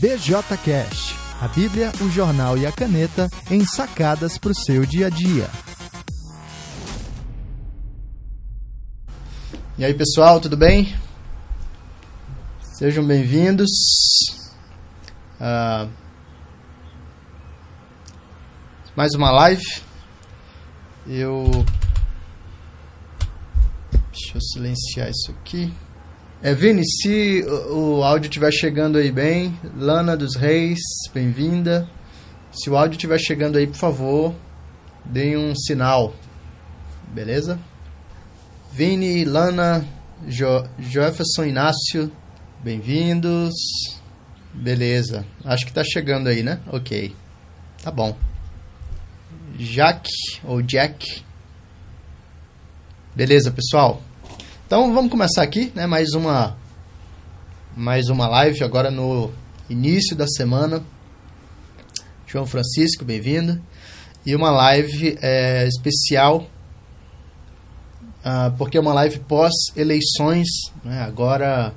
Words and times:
BJCast, 0.00 1.14
a 1.40 1.48
Bíblia, 1.48 1.90
o 2.02 2.10
jornal 2.10 2.58
e 2.58 2.66
a 2.66 2.72
caneta 2.72 3.30
em 3.50 3.64
sacadas 3.64 4.36
para 4.36 4.50
o 4.50 4.54
seu 4.54 4.84
dia 4.84 5.06
a 5.06 5.10
dia. 5.10 5.48
E 9.78 9.84
aí 9.84 9.94
pessoal, 9.94 10.38
tudo 10.38 10.54
bem? 10.54 10.94
Sejam 12.60 13.06
bem-vindos. 13.06 13.70
Uh, 15.40 15.90
mais 18.94 19.14
uma 19.14 19.30
live. 19.30 19.64
Eu. 21.06 21.50
Deixa 24.12 24.36
eu 24.36 24.40
silenciar 24.42 25.08
isso 25.08 25.30
aqui. 25.30 25.72
É, 26.46 26.54
Vini, 26.54 26.84
se 26.86 27.44
o, 27.72 28.04
áudio 28.04 28.28
estiver 28.28 28.52
chegando 28.52 28.98
aí 28.98 29.10
bem, 29.10 29.58
Lana 29.76 30.16
dos 30.16 30.36
Reis, 30.36 30.78
bem-vinda. 31.12 31.90
Se 32.52 32.70
o 32.70 32.76
áudio 32.76 32.92
estiver 32.92 33.18
chegando 33.18 33.58
aí, 33.58 33.66
por 33.66 33.74
favor, 33.74 34.32
deem 35.04 35.36
um 35.36 35.56
sinal. 35.56 36.14
Beleza? 37.12 37.58
Vini, 38.70 39.24
Lana, 39.24 39.84
jo, 40.28 40.46
Jefferson 40.78 41.46
Inácio, 41.46 42.12
bem-vindos. 42.62 43.52
Beleza. 44.54 45.26
Acho 45.44 45.66
que 45.66 45.72
tá 45.72 45.82
chegando 45.82 46.28
aí, 46.28 46.44
né? 46.44 46.60
Ok. 46.68 47.12
Tá 47.82 47.90
bom. 47.90 48.16
Jack 49.58 50.08
ou 50.44 50.62
Jack. 50.62 51.24
Beleza, 53.16 53.50
pessoal. 53.50 54.00
Então 54.66 54.92
vamos 54.92 55.12
começar 55.12 55.44
aqui, 55.44 55.70
né? 55.76 55.86
Mais 55.86 56.08
uma 56.12 56.56
mais 57.76 58.08
uma 58.08 58.26
live 58.26 58.64
agora 58.64 58.90
no 58.90 59.30
início 59.70 60.16
da 60.16 60.26
semana. 60.26 60.82
João 62.26 62.44
Francisco, 62.44 63.04
bem-vindo. 63.04 63.62
E 64.26 64.34
uma 64.34 64.50
live 64.50 65.16
é, 65.22 65.68
especial, 65.68 66.50
uh, 68.24 68.50
porque 68.58 68.76
é 68.76 68.80
uma 68.80 68.92
live 68.92 69.20
pós-eleições, 69.20 70.48
né? 70.82 71.00
agora 71.02 71.72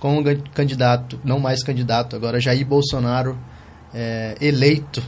com 0.00 0.18
o 0.18 0.50
candidato, 0.50 1.20
não 1.22 1.38
mais 1.38 1.62
candidato, 1.62 2.16
agora 2.16 2.40
Jair 2.40 2.66
Bolsonaro 2.66 3.38
é, 3.94 4.36
eleito 4.40 5.00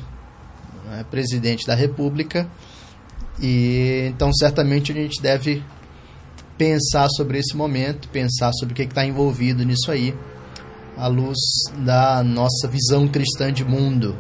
né? 0.85 1.05
presidente 1.11 1.67
da 1.67 1.75
República. 1.75 2.49
E 3.43 4.07
então 4.09 4.33
certamente 4.33 4.93
a 4.93 4.95
gente 4.95 5.21
deve 5.21 5.65
pensar 6.59 7.09
sobre 7.17 7.39
esse 7.39 7.57
momento, 7.57 8.09
pensar 8.09 8.51
sobre 8.53 8.73
o 8.73 8.77
que 8.77 8.83
está 8.83 9.07
envolvido 9.07 9.65
nisso 9.65 9.91
aí, 9.91 10.15
à 10.97 11.07
luz 11.07 11.39
da 11.79 12.23
nossa 12.25 12.67
visão 12.69 13.07
cristã 13.07 13.53
de 13.53 13.65
mundo. 13.65 14.17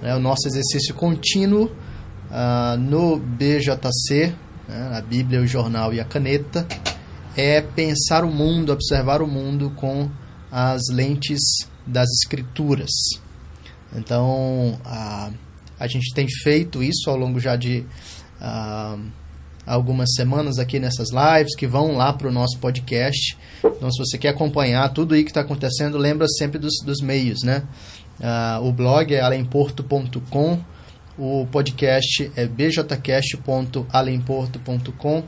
Né? 0.00 0.14
O 0.14 0.20
nosso 0.20 0.46
exercício 0.46 0.94
contínuo 0.94 1.64
uh, 1.64 2.78
no 2.78 3.18
BJC, 3.18 4.32
né? 4.68 4.96
a 4.96 5.02
Bíblia, 5.02 5.40
o 5.40 5.46
jornal 5.46 5.92
e 5.92 6.00
a 6.00 6.04
caneta, 6.04 6.66
é 7.36 7.60
pensar 7.60 8.24
o 8.24 8.30
mundo, 8.30 8.72
observar 8.72 9.20
o 9.20 9.26
mundo 9.26 9.70
com 9.74 10.08
as 10.50 10.82
lentes 10.92 11.40
das 11.84 12.08
Escrituras. 12.22 12.90
Então, 13.94 14.78
a, 14.84 15.30
a 15.78 15.86
gente 15.88 16.14
tem 16.14 16.26
feito 16.42 16.82
isso 16.82 17.10
ao 17.10 17.16
longo 17.16 17.40
já 17.40 17.56
de. 17.56 17.84
Uh, 18.40 19.21
algumas 19.66 20.10
semanas 20.14 20.58
aqui 20.58 20.78
nessas 20.78 21.08
lives, 21.10 21.56
que 21.56 21.66
vão 21.66 21.96
lá 21.96 22.12
para 22.12 22.28
o 22.28 22.32
nosso 22.32 22.58
podcast. 22.58 23.38
Então, 23.64 23.90
se 23.90 23.98
você 23.98 24.18
quer 24.18 24.28
acompanhar 24.28 24.88
tudo 24.90 25.14
aí 25.14 25.24
que 25.24 25.30
está 25.30 25.40
acontecendo, 25.40 25.96
lembra 25.98 26.28
sempre 26.28 26.58
dos, 26.58 26.74
dos 26.84 27.00
meios, 27.00 27.42
né? 27.42 27.62
Uh, 28.20 28.66
o 28.66 28.72
blog 28.72 29.14
é 29.14 29.20
alemporto.com, 29.20 30.58
o 31.18 31.46
podcast 31.50 32.30
é 32.36 32.46
bjcast.alemporto.com 32.46 35.24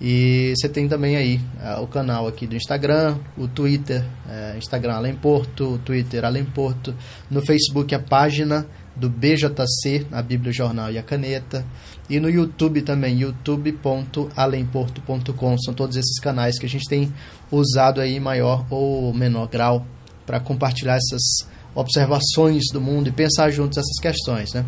e 0.00 0.54
você 0.56 0.68
tem 0.68 0.86
também 0.86 1.16
aí 1.16 1.40
uh, 1.60 1.82
o 1.82 1.86
canal 1.86 2.28
aqui 2.28 2.46
do 2.46 2.54
Instagram, 2.54 3.18
o 3.36 3.48
Twitter, 3.48 4.04
uh, 4.26 4.56
Instagram 4.56 4.94
Alemporto, 4.94 5.80
Twitter 5.84 6.24
Alemporto, 6.24 6.94
no 7.30 7.44
Facebook 7.44 7.94
a 7.94 7.98
página 7.98 8.66
do 8.98 9.08
BJC, 9.08 10.06
a 10.12 10.20
Bíblia, 10.22 10.50
o 10.50 10.54
Jornal 10.54 10.90
e 10.90 10.98
a 10.98 11.02
Caneta. 11.02 11.64
E 12.08 12.20
no 12.20 12.28
YouTube 12.28 12.82
também, 12.82 13.20
youtube.alemporto.com. 13.20 15.58
São 15.58 15.72
todos 15.74 15.96
esses 15.96 16.20
canais 16.20 16.58
que 16.58 16.66
a 16.66 16.68
gente 16.68 16.86
tem 16.88 17.10
usado 17.50 18.00
aí 18.00 18.16
em 18.16 18.20
maior 18.20 18.66
ou 18.70 19.14
menor 19.14 19.48
grau 19.48 19.86
para 20.26 20.38
compartilhar 20.40 20.96
essas 20.96 21.48
observações 21.74 22.64
do 22.72 22.80
mundo 22.80 23.08
e 23.08 23.12
pensar 23.12 23.50
juntos 23.50 23.76
essas 23.78 23.98
questões, 24.00 24.52
né? 24.52 24.64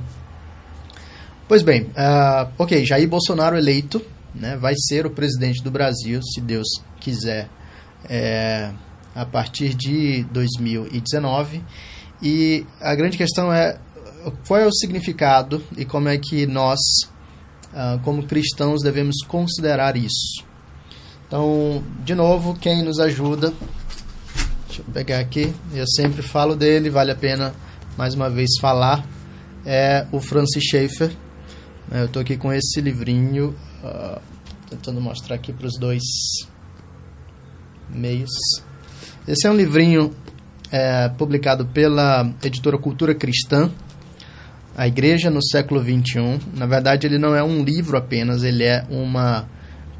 Pois 1.48 1.62
bem, 1.62 1.82
uh, 1.82 2.48
ok, 2.56 2.86
Jair 2.86 3.08
Bolsonaro 3.08 3.58
eleito, 3.58 4.00
né, 4.34 4.56
vai 4.56 4.74
ser 4.76 5.06
o 5.06 5.10
presidente 5.10 5.62
do 5.62 5.70
Brasil, 5.70 6.20
se 6.22 6.40
Deus 6.40 6.66
quiser, 7.00 7.48
é, 8.08 8.70
a 9.14 9.26
partir 9.26 9.74
de 9.74 10.24
2019. 10.30 11.62
E 12.22 12.66
a 12.80 12.94
grande 12.94 13.18
questão 13.18 13.52
é 13.52 13.76
qual 14.46 14.60
é 14.60 14.66
o 14.66 14.72
significado 14.72 15.62
e 15.76 15.84
como 15.84 16.08
é 16.08 16.18
que 16.18 16.46
nós 16.46 16.78
uh, 17.72 17.98
como 18.00 18.24
cristãos, 18.24 18.82
devemos 18.82 19.16
considerar 19.26 19.96
isso. 19.96 20.44
Então, 21.26 21.82
de 22.04 22.14
novo, 22.14 22.54
quem 22.54 22.82
nos 22.82 22.98
ajuda, 22.98 23.52
deixa 24.66 24.82
eu 24.82 24.92
pegar 24.92 25.20
aqui, 25.20 25.52
eu 25.72 25.86
sempre 25.86 26.22
falo 26.22 26.56
dele, 26.56 26.90
vale 26.90 27.12
a 27.12 27.16
pena 27.16 27.54
mais 27.96 28.14
uma 28.14 28.28
vez 28.28 28.50
falar, 28.60 29.06
é 29.64 30.06
o 30.10 30.20
Francis 30.20 30.64
Schaeffer. 30.64 31.10
Eu 31.90 32.06
estou 32.06 32.22
aqui 32.22 32.36
com 32.36 32.52
esse 32.52 32.80
livrinho, 32.80 33.54
uh, 33.82 34.20
tentando 34.68 35.00
mostrar 35.00 35.36
aqui 35.36 35.52
para 35.52 35.66
os 35.66 35.78
dois 35.78 36.02
meios. 37.88 38.30
Esse 39.26 39.46
é 39.46 39.50
um 39.50 39.56
livrinho 39.56 40.14
é, 40.72 41.08
publicado 41.08 41.66
pela 41.66 42.32
editora 42.42 42.78
Cultura 42.78 43.14
Cristã, 43.14 43.70
a 44.80 44.88
Igreja 44.88 45.28
no 45.28 45.44
século 45.44 45.82
XXI. 45.82 46.40
Na 46.56 46.64
verdade, 46.64 47.06
ele 47.06 47.18
não 47.18 47.36
é 47.36 47.44
um 47.44 47.62
livro 47.62 47.98
apenas, 47.98 48.42
ele 48.42 48.64
é 48.64 48.82
uma 48.88 49.46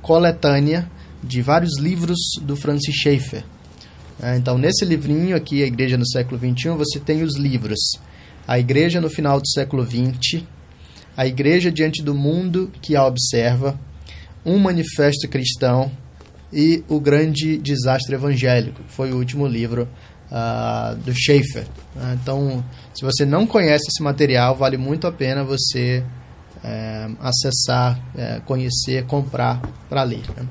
coletânea 0.01 0.91
de 1.23 1.43
vários 1.43 1.79
livros 1.79 2.17
do 2.41 2.57
Francis 2.57 2.95
Schaeffer. 2.95 3.45
É, 4.23 4.39
então, 4.39 4.57
nesse 4.57 4.87
livrinho 4.87 5.37
aqui, 5.37 5.63
A 5.63 5.67
Igreja 5.67 5.99
no 5.99 6.09
século 6.09 6.41
XXI, 6.41 6.71
você 6.71 6.99
tem 6.99 7.23
os 7.23 7.37
livros 7.37 7.79
A 8.49 8.59
Igreja 8.59 9.03
no 9.03 9.11
final 9.11 9.39
do 9.39 9.47
século 9.51 9.85
XX, 9.85 10.45
A 11.15 11.27
Igreja 11.27 11.71
diante 11.71 12.03
do 12.03 12.15
mundo 12.15 12.73
que 12.81 12.97
a 12.97 13.05
observa, 13.05 13.79
Um 14.47 14.57
Manifesto 14.57 15.29
Cristão 15.29 15.93
e 16.51 16.83
O 16.89 16.99
Grande 16.99 17.59
Desastre 17.59 18.15
Evangélico, 18.15 18.83
que 18.83 18.93
foi 18.95 19.13
o 19.13 19.19
último 19.19 19.47
livro 19.47 19.87
uh, 20.31 20.97
do 20.97 21.13
Schaefer. 21.15 21.67
Uh, 21.97 22.15
então, 22.15 22.65
se 22.95 23.05
você 23.05 23.25
não 23.25 23.47
conhece 23.47 23.87
esse 23.89 24.03
material, 24.03 24.55
vale 24.57 24.77
muito 24.77 25.07
a 25.07 25.13
pena 25.13 25.45
você 25.45 26.05
uh, 26.65 27.17
acessar, 27.21 28.01
eh, 28.17 28.41
conhecer, 28.45 29.05
comprar 29.07 29.61
para 29.89 30.03
ler. 30.03 30.23
Né? 30.37 30.47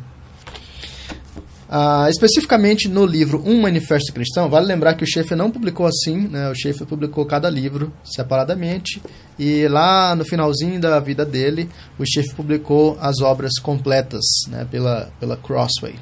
Uh, 1.69 2.09
especificamente 2.09 2.87
no 2.87 3.05
livro 3.05 3.43
Um 3.45 3.61
Manifesto 3.61 4.11
Cristão, 4.11 4.49
vale 4.49 4.65
lembrar 4.65 4.95
que 4.95 5.03
o 5.03 5.07
Schaefer 5.07 5.37
não 5.37 5.51
publicou 5.51 5.85
assim, 5.85 6.27
né? 6.27 6.49
o 6.49 6.55
Schaefer 6.55 6.87
publicou 6.87 7.23
cada 7.27 7.47
livro 7.47 7.93
separadamente, 8.03 8.99
e 9.37 9.67
lá 9.67 10.15
no 10.15 10.25
finalzinho 10.25 10.81
da 10.81 10.99
vida 10.99 11.23
dele, 11.23 11.69
o 11.99 12.05
Schaefer 12.05 12.35
publicou 12.35 12.97
as 12.99 13.21
obras 13.21 13.59
completas 13.61 14.23
né? 14.47 14.67
pela, 14.69 15.11
pela 15.19 15.37
Crossway. 15.37 15.95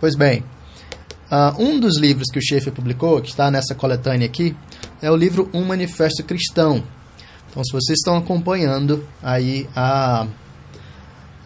Pois 0.00 0.16
bem, 0.16 0.42
Uh, 1.30 1.62
um 1.62 1.80
dos 1.80 1.98
livros 1.98 2.28
que 2.30 2.38
o 2.38 2.42
Schaeffer 2.42 2.72
publicou, 2.72 3.20
que 3.20 3.30
está 3.30 3.50
nessa 3.50 3.74
coletânea 3.74 4.26
aqui, 4.26 4.54
é 5.00 5.10
o 5.10 5.16
livro 5.16 5.48
Um 5.52 5.64
Manifesto 5.64 6.22
Cristão. 6.22 6.84
Então, 7.50 7.64
se 7.64 7.72
vocês 7.72 7.98
estão 7.98 8.16
acompanhando 8.16 9.06
aí 9.22 9.66
a, 9.74 10.26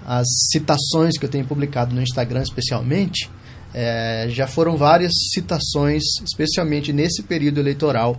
as 0.06 0.26
citações 0.50 1.18
que 1.18 1.24
eu 1.26 1.28
tenho 1.28 1.44
publicado 1.44 1.94
no 1.94 2.02
Instagram, 2.02 2.42
especialmente, 2.42 3.30
é, 3.74 4.26
já 4.30 4.46
foram 4.46 4.76
várias 4.76 5.12
citações, 5.32 6.02
especialmente 6.24 6.92
nesse 6.92 7.22
período 7.22 7.60
eleitoral, 7.60 8.18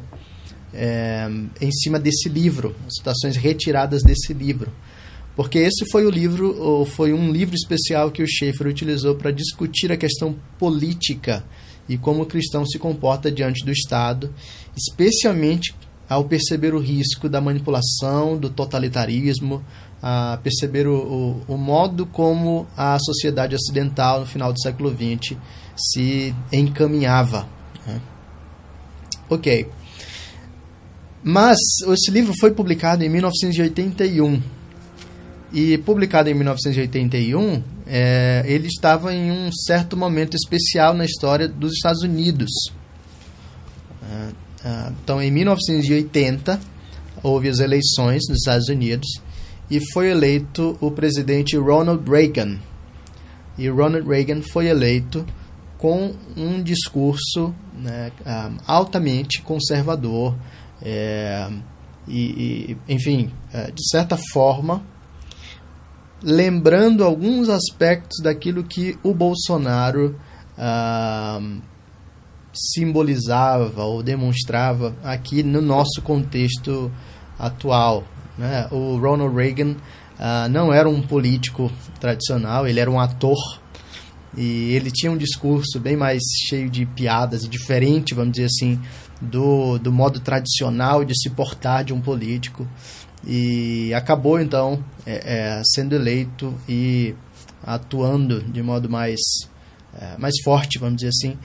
é, 0.74 1.28
em 1.60 1.72
cima 1.72 2.00
desse 2.00 2.30
livro, 2.30 2.76
citações 2.90 3.36
retiradas 3.36 4.04
desse 4.04 4.34
livro. 4.34 4.72
Porque 5.40 5.58
esse 5.58 5.90
foi 5.90 6.06
o 6.06 6.10
livro, 6.10 6.54
ou 6.62 6.86
foi 6.86 7.14
um 7.14 7.32
livro 7.32 7.56
especial 7.56 8.12
que 8.12 8.22
o 8.22 8.28
Schaeffer 8.28 8.68
utilizou 8.68 9.16
para 9.16 9.32
discutir 9.32 9.90
a 9.90 9.96
questão 9.96 10.36
política 10.58 11.46
e 11.88 11.98
como 11.98 12.24
o 12.24 12.26
cristão 12.26 12.66
se 12.66 12.78
comporta 12.78 13.32
diante 13.32 13.64
do 13.64 13.72
Estado, 13.72 14.36
especialmente 14.76 15.74
ao 16.10 16.26
perceber 16.26 16.74
o 16.76 16.78
risco 16.78 17.30
da 17.30 17.40
manipulação, 17.40 18.38
do 18.38 18.50
totalitarismo, 18.50 19.64
a 20.02 20.38
perceber 20.44 20.90
o, 20.90 20.98
o, 21.48 21.54
o 21.54 21.58
modo 21.58 22.06
como 22.06 22.68
a 22.76 23.00
sociedade 23.00 23.56
ocidental 23.56 24.20
no 24.20 24.26
final 24.26 24.52
do 24.52 24.60
século 24.60 24.90
XX 24.90 25.38
se 25.74 26.36
encaminhava. 26.52 27.48
Né? 27.88 28.02
Ok. 29.30 29.70
Mas 31.24 31.58
esse 31.94 32.12
livro 32.12 32.34
foi 32.42 32.52
publicado 32.52 33.06
em 33.06 33.10
1981. 33.10 34.59
E 35.52 35.78
publicado 35.80 36.30
em 36.30 36.34
1981, 36.36 37.64
é, 37.88 38.44
ele 38.46 38.68
estava 38.68 39.14
em 39.14 39.32
um 39.32 39.52
certo 39.52 39.98
momento 39.98 40.36
especial 40.36 40.94
na 40.94 41.06
história 41.06 41.48
dos 41.48 41.74
Estados 41.74 42.04
Unidos. 42.04 42.52
É, 44.04 44.68
é, 44.68 44.92
então, 45.02 45.22
em 45.22 45.32
1980, 45.32 46.60
houve 47.24 47.50
as 47.50 47.60
eleições 47.60 48.22
nos 48.30 48.40
Estados 48.40 48.68
Unidos 48.70 49.08
e 49.70 49.80
foi 49.92 50.10
eleito 50.10 50.78
o 50.80 50.92
presidente 50.92 51.58
Ronald 51.58 52.08
Reagan. 52.10 52.60
E 53.58 53.68
Ronald 53.70 54.08
Reagan 54.08 54.42
foi 54.42 54.68
eleito 54.68 55.26
com 55.78 56.14
um 56.36 56.62
discurso 56.62 57.54
né, 57.74 58.12
um, 58.26 58.58
altamente 58.68 59.42
conservador 59.42 60.36
é, 60.82 61.50
e, 62.08 62.78
e, 62.88 62.94
enfim, 62.94 63.32
é, 63.54 63.72
de 63.72 63.88
certa 63.90 64.18
forma, 64.32 64.84
lembrando 66.22 67.04
alguns 67.04 67.50
aspectos 67.50 68.22
daquilo 68.22 68.64
que 68.64 68.98
o 69.04 69.14
Bolsonaro 69.14 70.20
uh, 70.58 71.62
simbolizava 72.54 73.84
ou 73.84 74.04
demonstrava 74.04 74.96
aqui 75.04 75.44
no 75.44 75.62
nosso 75.62 76.02
contexto 76.04 76.92
atual. 77.38 78.04
Né? 78.38 78.68
O 78.72 78.98
Ronald 78.98 79.36
Reagan 79.36 79.72
uh, 79.72 80.50
não 80.50 80.74
era 80.74 80.90
um 80.90 81.02
político 81.02 81.72
tradicional, 82.00 82.68
ele 82.68 82.80
era 82.80 82.90
um 82.90 83.00
ator 83.00 83.38
e 84.38 84.74
ele 84.76 84.92
tinha 84.92 85.12
um 85.12 85.18
discurso 85.18 85.80
bem 85.80 85.96
mais 85.96 86.22
cheio 86.48 86.70
de 86.70 86.86
piadas 86.86 87.44
e 87.44 87.48
diferente, 87.48 88.14
vamos 88.14 88.34
dizer 88.34 88.46
assim, 88.46 88.80
do, 89.22 89.78
do 89.80 89.92
modo 89.92 90.20
tradicional 90.20 91.04
de 91.04 91.20
se 91.20 91.30
portar 91.30 91.84
de 91.84 91.94
um 91.94 92.00
político. 92.00 92.68
E 93.26 93.94
acabou 93.94 94.40
então 94.40 94.84
é, 95.06 95.58
é, 95.58 95.62
sendo 95.66 95.96
eleito 95.96 96.54
e 96.68 97.14
atuando 97.64 98.42
de 98.42 98.62
modo 98.62 98.90
mais, 98.90 99.20
é, 99.94 100.18
mais 100.18 100.36
forte, 100.44 100.80
vamos 100.80 100.98
dizer 100.98 101.10
assim, 101.10 101.38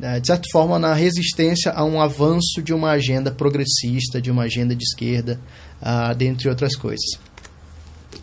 é, 0.00 0.20
de 0.20 0.26
certa 0.28 0.44
forma 0.52 0.78
na 0.78 0.94
resistência 0.94 1.72
a 1.72 1.84
um 1.84 2.00
avanço 2.00 2.62
de 2.62 2.72
uma 2.72 2.90
agenda 2.90 3.32
progressista, 3.32 4.20
de 4.20 4.30
uma 4.30 4.44
agenda 4.44 4.74
de 4.74 4.84
esquerda, 4.84 5.40
uh, 5.82 6.14
dentre 6.14 6.48
outras 6.48 6.76
coisas. 6.76 7.18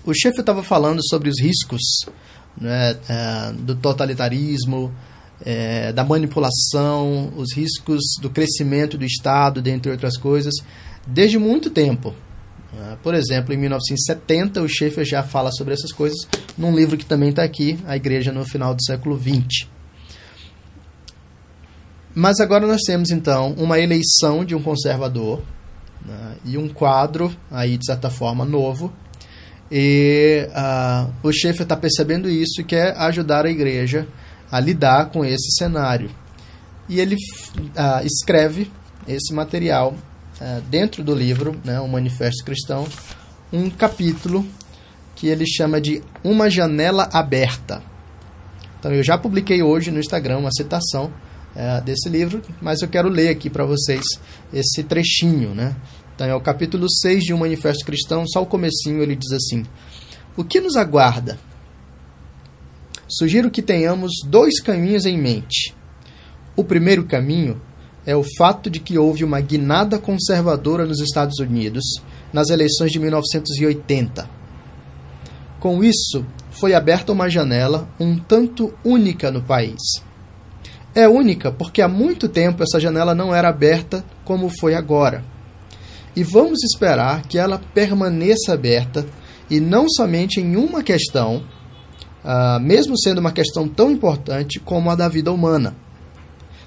O 0.06 0.13
chefe 0.13 0.39
estava 0.39 0.63
falando 0.63 1.01
sobre 1.06 1.30
os 1.30 1.39
riscos 1.39 1.81
né, 2.57 2.94
uh, 2.94 3.53
do 3.53 3.75
totalitarismo, 3.75 4.94
é, 5.44 5.92
da 5.92 6.03
manipulação, 6.03 7.33
os 7.36 7.53
riscos 7.53 8.01
do 8.21 8.30
crescimento 8.30 8.97
do 8.97 9.06
Estado, 9.06 9.62
dentre 9.62 9.92
outras 9.92 10.18
coisas, 10.18 10.53
desde 11.06 11.38
muito 11.38 11.69
tempo. 11.69 12.13
Ah, 12.74 12.98
por 13.02 13.14
exemplo, 13.14 13.54
em 13.54 13.58
1970, 13.58 14.62
o 14.62 14.68
Schaeffer 14.68 15.06
já 15.06 15.24
fala 15.24 15.52
sobre 15.52 15.74
essas 15.74 15.92
coisas 15.92 16.18
num 16.58 16.76
livro 16.76 16.98
que 16.98 17.06
também 17.06 17.30
está 17.30 17.44
aqui, 17.44 17.80
A 17.86 17.96
Igreja 17.96 18.32
no 18.32 18.46
Final 18.46 18.74
do 18.74 18.84
Século 18.84 19.18
XX. 19.18 19.68
Mas 22.14 22.40
agora 22.40 22.66
nós 22.66 22.82
temos, 22.86 23.12
então, 23.12 23.54
uma 23.58 23.80
eleição 23.80 24.46
de 24.46 24.56
um 24.56 24.62
conservador 24.62 25.42
né, 26.06 26.38
e 26.46 26.58
um 26.58 26.70
quadro, 26.70 27.36
aí 27.52 27.78
de 27.78 27.86
certa 27.86 28.10
forma, 28.10 28.46
novo. 28.46 28.92
E 29.70 30.48
uh, 30.50 31.12
o 31.24 31.32
Schaeffer 31.32 31.64
está 31.64 31.76
percebendo 31.76 32.30
isso 32.30 32.62
e 32.62 32.64
quer 32.64 32.96
ajudar 32.98 33.46
a 33.46 33.50
igreja 33.50 34.08
a 34.52 34.60
lidar 34.60 35.10
com 35.10 35.26
esse 35.26 35.52
cenário. 35.58 36.10
E 36.88 37.00
ele 37.00 37.16
uh, 37.16 38.06
escreve 38.06 38.72
esse 39.08 39.34
material 39.34 39.96
dentro 40.70 41.04
do 41.04 41.16
livro, 41.16 41.60
né, 41.64 41.80
o 41.80 41.88
Manifesto 41.88 42.44
Cristão, 42.44 42.88
um 43.52 43.70
capítulo 43.70 44.46
que 45.16 45.28
ele 45.28 45.48
chama 45.48 45.80
de 45.80 46.04
Uma 46.24 46.50
Janela 46.50 47.10
Aberta. 47.14 47.82
Então 48.80 48.92
eu 48.92 49.04
já 49.04 49.18
publiquei 49.18 49.64
hoje 49.64 49.90
no 49.92 50.00
Instagram 50.00 50.38
uma 50.38 50.52
citação 50.52 51.06
uh, 51.56 51.84
desse 51.84 52.10
livro, 52.10 52.42
mas 52.62 52.82
eu 52.82 52.88
quero 52.88 53.10
ler 53.10 53.30
aqui 53.30 53.50
para 53.50 53.66
vocês 53.66 54.04
esse 54.54 54.84
trechinho. 54.84 55.56
Né? 55.56 55.76
Então 56.14 56.28
é 56.28 56.36
o 56.36 56.42
capítulo 56.42 56.90
6 56.90 57.24
de 57.24 57.34
Um 57.34 57.40
Manifesto 57.40 57.86
Cristão, 57.86 58.28
só 58.28 58.44
o 58.44 58.46
comecinho 58.46 59.02
ele 59.02 59.16
diz 59.16 59.31
assim, 59.31 59.66
O 60.36 60.44
que 60.44 60.60
nos 60.60 60.76
aguarda? 60.76 61.40
sugiro 63.08 63.52
que 63.52 63.62
tenhamos 63.62 64.12
dois 64.26 64.60
caminhos 64.60 65.06
em 65.06 65.18
mente. 65.18 65.74
O 66.56 66.64
primeiro 66.64 67.06
caminho 67.06 67.62
é 68.06 68.16
o 68.16 68.24
fato 68.38 68.69
de 68.69 68.80
que 68.80 68.98
houve 68.98 69.24
uma 69.24 69.42
guinada 69.42 69.98
conservadora 69.98 70.86
nos 70.86 71.00
Estados 71.00 71.40
Unidos 71.40 71.84
nas 72.31 72.50
eleições 72.50 72.92
de 72.92 73.00
1980. 73.00 74.30
Com 75.60 75.84
isso, 75.84 76.25
foi 76.52 76.74
aberta 76.74 77.12
uma 77.12 77.30
janela 77.30 77.88
um 78.00 78.18
tanto 78.18 78.74
única 78.84 79.31
no 79.31 79.42
país. 79.42 79.80
É 80.94 81.07
única 81.07 81.52
porque 81.52 81.81
há 81.81 81.88
muito 81.88 82.30
tempo 82.30 82.63
essa 82.63 82.80
janela 82.80 83.16
não 83.16 83.34
era 83.34 83.50
aberta 83.50 84.06
como 84.24 84.50
foi 84.60 84.75
agora. 84.75 85.24
E 86.16 86.24
vamos 86.24 86.63
esperar 86.63 87.24
que 87.24 87.38
ela 87.38 87.62
permaneça 87.74 88.54
aberta 88.54 89.06
e 89.50 89.60
não 89.60 89.90
somente 89.90 90.40
em 90.40 90.56
uma 90.56 90.81
questão, 90.81 91.44
uh, 92.24 92.60
mesmo 92.62 92.98
sendo 92.98 93.19
uma 93.19 93.31
questão 93.31 93.68
tão 93.68 93.92
importante 93.92 94.60
como 94.60 94.90
a 94.90 94.96
da 94.96 95.10
vida 95.10 95.31
humana. 95.31 95.75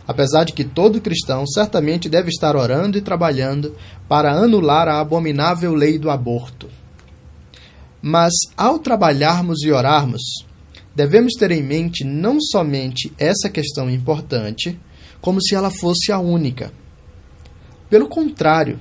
Apesar 0.09 0.45
de 0.45 0.55
que 0.55 0.65
todo 0.65 1.03
cristão 1.03 1.47
certamente 1.47 2.09
deve 2.09 2.31
estar 2.31 2.57
orando 2.57 2.97
e 2.97 3.03
trabalhando 3.03 3.77
para 4.09 4.33
anular 4.33 4.89
a 4.89 4.99
abominável 4.99 5.75
lei 5.75 5.99
do 5.99 6.09
aborto. 6.09 6.67
Mas 8.01 8.33
ao 8.57 8.79
trabalharmos 8.79 9.63
e 9.63 9.71
orarmos, 9.71 10.23
devemos 10.97 11.35
ter 11.35 11.51
em 11.51 11.63
mente 11.63 12.05
não 12.05 12.41
somente 12.41 13.13
essa 13.19 13.51
questão 13.51 13.91
importante, 13.91 14.81
como 15.21 15.43
se 15.43 15.55
ela 15.55 15.71
fosse 15.71 16.11
a 16.11 16.19
única. 16.19 16.73
Pelo 17.91 18.09
contrário, 18.09 18.81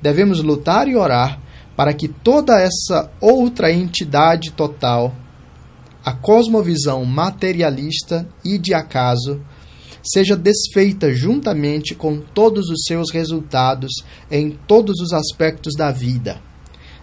devemos 0.00 0.40
lutar 0.40 0.86
e 0.86 0.94
orar 0.94 1.40
para 1.74 1.92
que 1.92 2.06
toda 2.06 2.60
essa 2.60 3.10
outra 3.20 3.72
entidade 3.72 4.52
total 4.52 5.12
a 6.04 6.12
cosmovisão 6.12 7.04
materialista 7.04 8.28
e 8.44 8.58
de 8.58 8.72
acaso 8.72 9.42
seja 10.06 10.36
desfeita 10.36 11.12
juntamente 11.12 11.94
com 11.94 12.20
todos 12.20 12.68
os 12.68 12.84
seus 12.86 13.10
resultados 13.12 13.90
em 14.30 14.50
todos 14.66 15.00
os 15.00 15.12
aspectos 15.12 15.74
da 15.74 15.90
vida. 15.90 16.40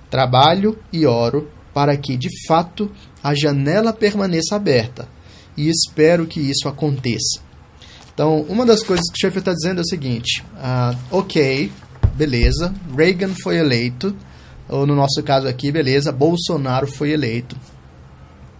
Trabalho 0.10 0.78
e 0.92 1.06
oro 1.06 1.50
para 1.74 1.98
que, 1.98 2.16
de 2.16 2.30
fato, 2.48 2.92
a 3.24 3.34
janela 3.34 3.92
permaneça 3.92 4.56
aberta 4.56 5.08
e 5.58 5.70
espero 5.70 6.26
que 6.26 6.40
isso 6.40 6.68
aconteça. 6.68 7.42
Então, 8.14 8.42
uma 8.42 8.66
das 8.66 8.84
coisas 8.84 9.06
que 9.10 9.18
o 9.18 9.20
chefe 9.20 9.40
está 9.40 9.54
dizendo 9.54 9.80
é 9.80 9.82
o 9.82 9.88
seguinte: 9.88 10.44
ah, 10.56 10.96
ok, 11.10 11.72
beleza, 12.16 12.74
Reagan 12.96 13.34
foi 13.42 13.58
eleito, 13.58 14.16
ou 14.70 14.86
no 14.86 14.96
nosso 14.96 15.22
caso 15.24 15.48
aqui, 15.48 15.72
beleza, 15.72 16.12
Bolsonaro 16.12 16.88
foi 16.88 17.12
eleito. 17.12 17.58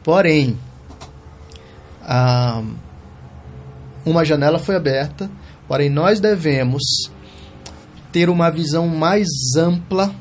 Porém, 0.04 0.58
uma 4.06 4.26
janela 4.26 4.60
foi 4.60 4.76
aberta, 4.76 5.30
porém 5.68 5.90
nós 5.90 6.20
devemos 6.20 6.84
ter 8.12 8.30
uma 8.30 8.50
visão 8.50 8.88
mais 8.88 9.28
ampla, 9.58 10.14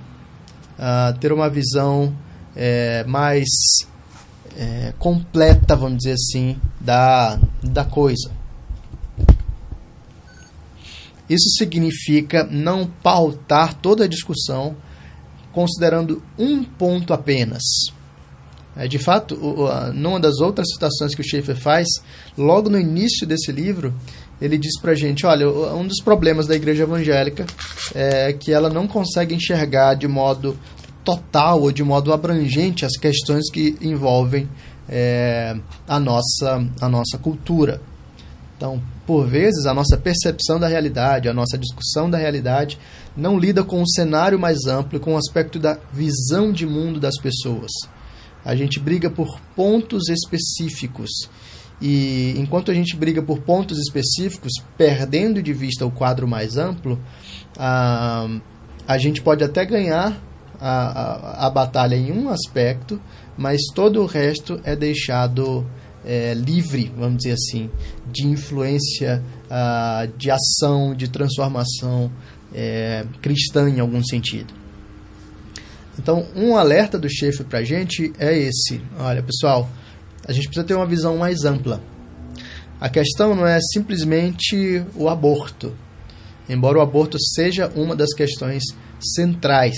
uh, 0.79 1.19
ter 1.19 1.33
uma 1.33 1.49
visão 1.51 2.17
é, 2.57 3.05
mais 3.05 3.49
é, 4.57 4.95
completa, 4.99 5.77
vamos 5.77 5.99
dizer 5.99 6.13
assim, 6.13 6.57
da, 6.81 7.39
da 7.63 7.85
coisa. 7.85 8.31
Isso 11.29 11.49
significa 11.57 12.45
não 12.45 12.87
pautar 12.87 13.75
toda 13.75 14.05
a 14.05 14.09
discussão 14.09 14.77
considerando 15.53 16.23
um 16.39 16.65
ponto 16.65 17.13
apenas. 17.15 17.63
É, 18.77 18.89
de 18.89 18.99
fato, 18.99 19.37
numa 19.93 20.19
das 20.19 20.41
outras 20.41 20.67
citações 20.73 21.15
que 21.15 21.21
o 21.21 21.25
Schaeffer 21.25 21.57
faz, 21.57 21.87
logo 22.37 22.71
no 22.71 22.79
início 22.79 23.27
desse 23.27 23.53
livro, 23.53 23.95
ele 24.41 24.57
diz 24.57 24.81
para 24.81 24.93
a 24.93 24.95
gente: 24.95 25.27
olha, 25.27 25.49
um 25.49 25.87
dos 25.87 26.01
problemas 26.03 26.47
da 26.47 26.57
igreja 26.57 26.85
evangélica 26.85 27.47
é 27.95 28.33
que 28.33 28.51
ela 28.51 28.71
não 28.71 28.89
consegue 28.89 29.35
enxergar 29.35 29.95
de 29.95 30.09
modo 30.09 30.59
total 31.05 31.61
ou 31.61 31.73
de 31.73 31.83
modo 31.83 32.13
abrangente 32.13 32.85
as 32.85 32.97
questões 32.97 33.51
que 33.51 33.77
envolvem 33.81 34.49
é, 34.89 35.57
a, 35.87 36.01
nossa, 36.01 36.67
a 36.81 36.89
nossa 36.89 37.19
cultura. 37.19 37.81
Então, 38.57 38.81
por 39.07 39.27
vezes, 39.27 39.67
a 39.67 39.75
nossa 39.75 39.97
percepção 39.97 40.59
da 40.59 40.69
realidade, 40.69 41.29
a 41.29 41.35
nossa 41.35 41.59
discussão 41.59 42.09
da 42.09 42.17
realidade, 42.17 42.79
não 43.17 43.39
lida 43.39 43.65
com 43.65 43.83
o 43.83 43.89
cenário 43.89 44.39
mais 44.39 44.67
amplo, 44.67 45.01
com 45.01 45.15
o 45.15 45.17
aspecto 45.17 45.59
da 45.59 45.79
visão 45.93 46.53
de 46.53 46.65
mundo 46.65 47.01
das 47.01 47.17
pessoas. 47.21 47.71
A 48.45 48.55
gente 48.55 48.79
briga 48.81 49.11
por 49.11 49.41
pontos 49.55 50.09
específicos. 50.09 51.11
E 51.81 52.35
enquanto 52.39 52.71
a 52.71 52.75
gente 52.75 52.97
briga 52.97 53.23
por 53.23 53.41
pontos 53.41 53.79
específicos, 53.79 54.53
perdendo 54.77 55.43
de 55.43 55.53
vista 55.53 55.85
o 55.85 55.91
quadro 55.91 56.29
mais 56.29 56.57
amplo, 56.57 57.01
a, 57.59 58.29
a 58.87 58.99
gente 58.99 59.21
pode 59.21 59.43
até 59.43 59.65
ganhar 59.65 60.21
a, 60.61 60.71
a, 60.71 61.47
a 61.47 61.51
batalha 61.51 61.97
em 61.97 62.13
um 62.13 62.29
aspecto, 62.29 63.01
mas 63.37 63.61
todo 63.75 64.01
o 64.01 64.07
resto 64.07 64.61
é 64.63 64.77
deixado 64.77 65.67
é, 66.05 66.35
livre, 66.35 66.93
vamos 66.97 67.19
dizer 67.19 67.33
assim, 67.33 67.71
de 68.11 68.27
influência, 68.27 69.23
uh, 69.47 70.07
de 70.17 70.31
ação, 70.31 70.95
de 70.95 71.09
transformação 71.09 72.11
é, 72.55 73.05
cristã 73.21 73.69
em 73.69 73.81
algum 73.81 74.03
sentido. 74.05 74.62
Então, 75.99 76.27
um 76.35 76.57
alerta 76.57 76.99
do 76.99 77.09
chefe 77.09 77.45
para 77.45 77.61
a 77.61 77.65
gente 77.65 78.13
é 78.19 78.37
esse: 78.37 78.81
olha, 78.99 79.23
pessoal, 79.23 79.69
a 80.27 80.33
gente 80.33 80.47
precisa 80.47 80.67
ter 80.67 80.75
uma 80.75 80.87
visão 80.87 81.17
mais 81.17 81.45
ampla. 81.45 81.83
A 82.81 82.89
questão 82.89 83.35
não 83.35 83.47
é 83.47 83.59
simplesmente 83.73 84.85
o 84.97 85.09
aborto, 85.09 85.77
embora 86.49 86.79
o 86.79 86.83
aborto 86.83 87.17
seja 87.21 87.71
uma 87.77 87.95
das 87.95 88.13
questões 88.13 88.65
centrais. 89.01 89.77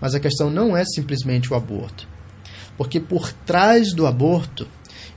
Mas 0.00 0.14
a 0.14 0.20
questão 0.20 0.48
não 0.48 0.76
é 0.76 0.84
simplesmente 0.84 1.52
o 1.52 1.56
aborto. 1.56 2.06
Porque 2.76 3.00
por 3.00 3.32
trás 3.32 3.92
do 3.92 4.06
aborto 4.06 4.68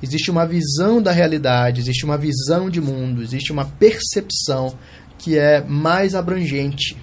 existe 0.02 0.32
uma 0.32 0.48
visão 0.48 1.00
da 1.00 1.12
realidade, 1.12 1.82
existe 1.82 2.04
uma 2.04 2.18
visão 2.18 2.68
de 2.68 2.82
mundo, 2.82 3.22
existe 3.22 3.52
uma 3.52 3.66
percepção 3.66 4.76
que 5.20 5.38
é 5.38 5.64
mais 5.64 6.16
abrangente 6.16 6.98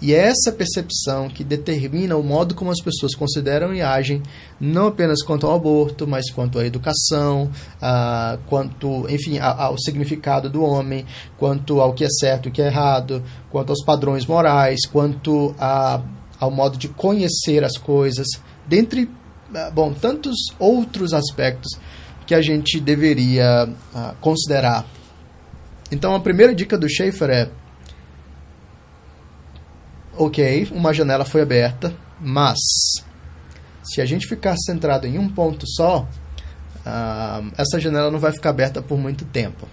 e 0.00 0.14
é 0.14 0.28
essa 0.28 0.52
percepção 0.52 1.28
que 1.28 1.42
determina 1.42 2.16
o 2.16 2.22
modo 2.22 2.54
como 2.54 2.70
as 2.70 2.80
pessoas 2.80 3.16
consideram 3.16 3.74
e 3.74 3.82
agem, 3.82 4.22
não 4.60 4.86
apenas 4.86 5.22
quanto 5.22 5.44
ao 5.44 5.56
aborto, 5.56 6.06
mas 6.06 6.30
quanto 6.30 6.58
à 6.58 6.64
educação, 6.64 7.50
a, 7.82 8.38
quanto, 8.46 9.08
enfim, 9.10 9.38
a, 9.38 9.64
ao 9.64 9.76
significado 9.76 10.48
do 10.48 10.62
homem, 10.62 11.04
quanto 11.36 11.80
ao 11.80 11.92
que 11.94 12.04
é 12.04 12.08
certo 12.08 12.46
e 12.46 12.48
o 12.48 12.52
que 12.52 12.62
é 12.62 12.66
errado, 12.66 13.24
quanto 13.50 13.70
aos 13.70 13.84
padrões 13.84 14.24
morais, 14.24 14.86
quanto 14.86 15.52
a, 15.58 16.00
ao 16.38 16.50
modo 16.50 16.78
de 16.78 16.88
conhecer 16.88 17.64
as 17.64 17.76
coisas, 17.76 18.26
dentre, 18.68 19.10
bom, 19.74 19.92
tantos 19.92 20.36
outros 20.60 21.12
aspectos 21.12 21.72
que 22.24 22.36
a 22.36 22.40
gente 22.40 22.78
deveria 22.78 23.68
a, 23.92 24.14
considerar. 24.20 24.86
Então, 25.90 26.14
a 26.14 26.20
primeira 26.20 26.54
dica 26.54 26.78
do 26.78 26.88
Schaefer 26.88 27.30
é 27.30 27.50
ok, 30.18 30.68
uma 30.72 30.92
janela 30.92 31.24
foi 31.24 31.42
aberta, 31.42 31.94
mas 32.20 32.58
se 33.82 34.00
a 34.00 34.04
gente 34.04 34.26
ficar 34.26 34.54
centrado 34.56 35.06
em 35.06 35.18
um 35.18 35.28
ponto 35.28 35.64
só, 35.66 36.08
uh, 36.84 37.52
essa 37.56 37.80
janela 37.80 38.10
não 38.10 38.18
vai 38.18 38.32
ficar 38.32 38.50
aberta 38.50 38.82
por 38.82 38.98
muito 38.98 39.24
tempo. 39.24 39.66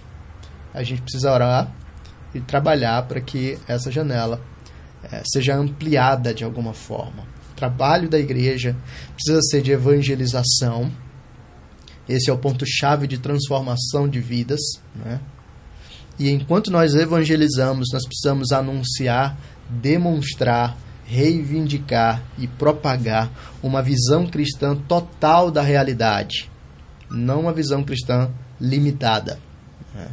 A 0.73 0.83
gente 0.83 1.01
precisa 1.01 1.31
orar 1.31 1.73
e 2.33 2.39
trabalhar 2.39 3.03
para 3.07 3.19
que 3.19 3.57
essa 3.67 3.91
janela 3.91 4.41
uh, 5.03 5.21
seja 5.25 5.55
ampliada 5.55 6.33
de 6.33 6.43
alguma 6.43 6.73
forma. 6.73 7.23
O 7.51 7.55
trabalho 7.55 8.09
da 8.09 8.19
igreja 8.19 8.75
precisa 9.13 9.41
ser 9.49 9.61
de 9.61 9.71
evangelização. 9.71 10.91
Esse 12.07 12.29
é 12.29 12.33
o 12.33 12.37
ponto-chave 12.37 13.07
de 13.07 13.17
transformação 13.17 14.07
de 14.07 14.19
vidas. 14.19 14.59
Né? 14.93 15.19
E 16.17 16.29
enquanto 16.31 16.71
nós 16.71 16.95
evangelizamos, 16.95 17.89
nós 17.91 18.05
precisamos 18.05 18.51
anunciar 18.51 19.37
demonstrar, 19.69 20.77
reivindicar 21.05 22.23
e 22.37 22.47
propagar 22.47 23.31
uma 23.61 23.81
visão 23.81 24.27
cristã 24.27 24.75
total 24.75 25.51
da 25.51 25.61
realidade, 25.61 26.49
não 27.09 27.41
uma 27.41 27.53
visão 27.53 27.83
cristã 27.83 28.29
limitada. 28.59 29.39
Né? 29.93 30.07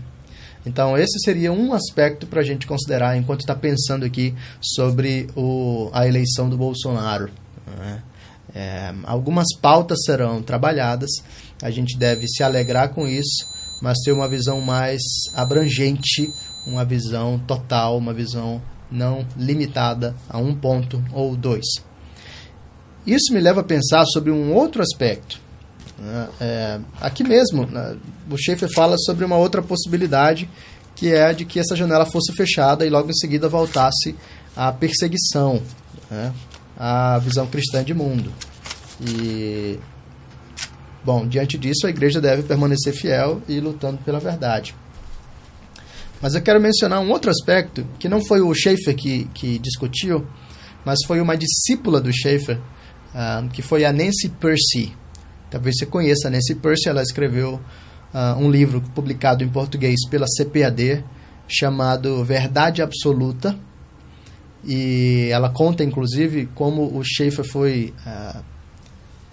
Então, 0.65 0.97
esse 0.97 1.19
seria 1.21 1.53
um 1.53 1.73
aspecto 1.73 2.27
para 2.27 2.41
a 2.41 2.45
gente 2.45 2.67
considerar 2.67 3.17
enquanto 3.17 3.41
está 3.41 3.55
pensando 3.55 4.05
aqui 4.05 4.35
sobre 4.61 5.29
o, 5.35 5.91
a 5.93 6.07
eleição 6.07 6.49
do 6.49 6.57
Bolsonaro. 6.57 7.31
Né? 7.79 8.03
É, 8.55 8.95
algumas 9.05 9.47
pautas 9.61 9.99
serão 10.05 10.43
trabalhadas, 10.43 11.11
a 11.63 11.71
gente 11.71 11.97
deve 11.97 12.29
se 12.29 12.43
alegrar 12.43 12.91
com 12.91 13.09
isso, 13.09 13.51
mas 13.83 13.99
ter 13.99 14.13
uma 14.13 14.29
visão 14.29 14.61
mais 14.61 15.03
abrangente, 15.35 16.33
uma 16.65 16.85
visão 16.85 17.39
total, 17.41 17.99
uma 17.99 18.15
visão 18.15 18.63
não 18.91 19.27
limitada 19.37 20.15
a 20.29 20.39
um 20.39 20.55
ponto 20.55 21.03
ou 21.13 21.37
dois. 21.37 21.65
Isso 23.05 23.33
me 23.33 23.41
leva 23.41 23.61
a 23.63 23.65
pensar 23.65 24.05
sobre 24.07 24.31
um 24.31 24.55
outro 24.55 24.81
aspecto. 24.81 25.41
Né? 25.99 26.29
É, 26.41 26.81
aqui 27.01 27.25
mesmo, 27.25 27.67
né, 27.67 27.97
o 28.31 28.37
Schaefer 28.37 28.69
fala 28.73 28.97
sobre 28.99 29.25
uma 29.25 29.37
outra 29.37 29.61
possibilidade, 29.61 30.49
que 30.95 31.13
é 31.13 31.25
a 31.25 31.33
de 31.33 31.45
que 31.45 31.59
essa 31.59 31.75
janela 31.75 32.07
fosse 32.07 32.33
fechada 32.33 32.87
e 32.87 32.91
logo 32.91 33.11
em 33.11 33.15
seguida 33.15 33.49
voltasse 33.49 34.15
à 34.55 34.71
perseguição, 34.71 35.61
né? 36.09 36.33
à 36.79 37.19
visão 37.19 37.49
cristã 37.49 37.83
de 37.83 37.93
mundo. 37.93 38.33
E, 39.01 39.81
bom, 41.05 41.27
diante 41.27 41.59
disso, 41.59 41.87
a 41.87 41.91
igreja 41.91 42.21
deve 42.21 42.43
permanecer 42.43 42.93
fiel 42.93 43.43
e 43.49 43.61
lutando 43.61 43.99
pela 43.99 44.19
verdade. 44.19 44.75
Mas 46.21 46.35
eu 46.35 46.43
quero 46.43 46.61
mencionar 46.61 47.01
um 47.01 47.11
outro 47.11 47.31
aspecto, 47.31 47.85
que 47.99 48.09
não 48.09 48.25
foi 48.25 48.41
o 48.41 48.55
Schaefer 48.55 48.95
que, 48.95 49.25
que 49.35 49.59
discutiu, 49.59 50.25
mas 50.85 51.01
foi 51.07 51.21
uma 51.21 51.37
discípula 51.37 52.01
do 52.01 52.13
Schaefer, 52.13 52.59
uh, 52.59 53.49
que 53.51 53.61
foi 53.61 53.85
a 53.85 53.93
Nancy 53.93 54.29
Percy. 54.29 54.93
Talvez 55.51 55.77
você 55.77 55.87
conheça 55.87 56.29
a 56.29 56.31
Nancy 56.31 56.55
Percy, 56.55 56.89
ela 56.89 57.03
escreveu 57.03 57.55
uh, 58.15 58.39
um 58.39 58.49
livro 58.49 58.81
publicado 58.95 59.43
em 59.43 59.49
português 59.49 60.09
pela 60.09 60.27
CPAD, 60.27 61.05
chamado 61.49 62.25
Verdade 62.25 62.83
Absoluta, 62.83 63.59
e 64.65 65.29
ela 65.33 65.51
conta, 65.51 65.83
inclusive, 65.83 66.47
como 66.55 66.97
o 66.97 67.03
Schaefer 67.03 67.45
foi 67.45 67.93
uh, 68.07 68.45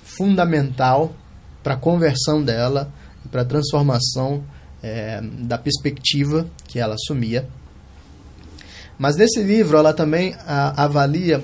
fundamental 0.02 1.14
para 1.64 1.74
a 1.74 1.78
conversão 1.78 2.44
dela, 2.44 2.92
para 3.32 3.42
a 3.42 3.46
transformação 3.46 4.44
é, 4.82 5.22
da 5.22 5.58
perspectiva 5.58 6.48
que 6.68 6.80
ela 6.80 6.96
assumia. 6.96 7.48
Mas 8.98 9.16
nesse 9.16 9.42
livro 9.42 9.78
ela 9.78 9.94
também 9.94 10.36
a, 10.46 10.84
avalia 10.84 11.44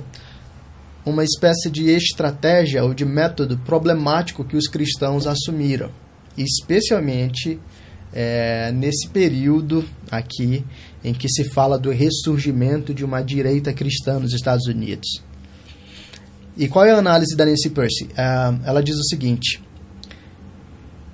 uma 1.05 1.24
espécie 1.24 1.69
de 1.69 1.89
estratégia 1.89 2.84
ou 2.84 2.93
de 2.93 3.05
método 3.05 3.57
problemático 3.60 4.43
que 4.43 4.57
os 4.57 4.67
cristãos 4.67 5.27
assumiram, 5.27 5.91
especialmente 6.38 7.60
é, 8.12 8.72
nesse 8.72 9.07
período 9.10 9.86
aqui 10.10 10.65
em 11.03 11.13
que 11.13 11.29
se 11.29 11.43
fala 11.51 11.77
do 11.77 11.91
ressurgimento 11.91 12.93
de 12.93 13.05
uma 13.05 13.22
direita 13.22 13.72
cristã 13.72 14.19
nos 14.19 14.34
Estados 14.34 14.65
Unidos. 14.65 15.22
E 16.57 16.67
qual 16.67 16.86
é 16.86 16.91
a 16.91 16.98
análise 16.98 17.36
da 17.36 17.45
Nancy 17.45 17.69
Percy? 17.69 18.05
Uh, 18.05 18.62
ela 18.65 18.81
diz 18.81 18.95
o 18.95 19.03
seguinte: 19.03 19.62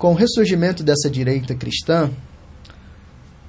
com 0.02 0.14
o 0.14 0.16
ressurgimento 0.16 0.82
dessa 0.82 1.08
direita 1.08 1.54
cristã, 1.54 2.10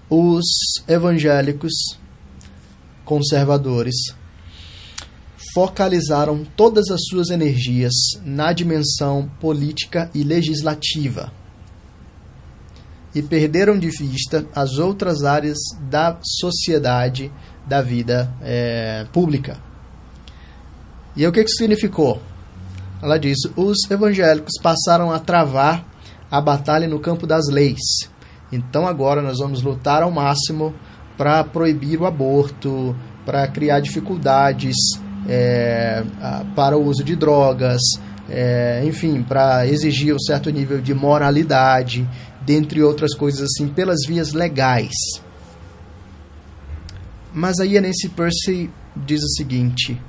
os 0.08 0.46
evangélicos 0.88 1.74
conservadores 3.04 3.96
focalizaram 5.52 6.46
todas 6.56 6.92
as 6.92 7.06
suas 7.06 7.32
energias 7.32 7.92
na 8.24 8.54
dimensão 8.54 9.32
política 9.42 10.12
e 10.14 10.24
legislativa 10.24 11.34
e 13.16 13.24
perderam 13.24 13.80
de 13.80 13.90
vista 13.90 14.46
as 14.54 14.78
outras 14.78 15.24
áreas 15.24 15.58
da 15.90 16.20
sociedade, 16.22 17.32
da 17.68 17.82
vida 17.82 18.32
é, 18.44 19.08
pública. 19.12 19.58
E 21.16 21.26
o 21.26 21.32
que 21.32 21.42
isso 21.42 21.56
significou? 21.56 22.22
Ela 23.02 23.18
diz: 23.18 23.40
os 23.56 23.90
evangélicos 23.90 24.54
passaram 24.62 25.12
a 25.12 25.18
travar 25.18 25.93
a 26.34 26.42
batalha 26.42 26.88
no 26.88 27.00
campo 27.00 27.28
das 27.28 27.48
leis. 27.48 28.10
Então 28.52 28.88
agora 28.88 29.22
nós 29.22 29.38
vamos 29.38 29.62
lutar 29.62 30.02
ao 30.02 30.10
máximo 30.10 30.74
para 31.16 31.44
proibir 31.44 32.02
o 32.02 32.08
aborto, 32.08 32.96
para 33.24 33.48
criar 33.48 33.80
dificuldades 33.82 34.76
é, 35.30 36.04
para 36.56 36.76
o 36.76 36.84
uso 36.84 37.04
de 37.04 37.16
drogas, 37.16 37.80
é, 38.28 38.82
enfim, 38.84 39.22
para 39.22 39.68
exigir 39.68 40.16
um 40.16 40.20
certo 40.20 40.50
nível 40.50 40.82
de 40.82 40.92
moralidade, 40.92 42.10
dentre 42.42 42.82
outras 42.82 43.14
coisas 43.14 43.42
assim, 43.44 43.68
pelas 43.68 44.00
vias 44.08 44.34
legais. 44.34 44.96
Mas 47.32 47.60
aí 47.60 47.78
a 47.78 47.82
Nancy 47.82 48.10
Percy 48.10 48.72
diz 48.96 49.22
o 49.22 49.30
seguinte: 49.38 50.02